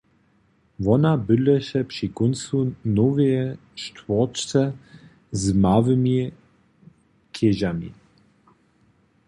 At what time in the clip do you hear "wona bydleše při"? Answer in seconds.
0.85-2.07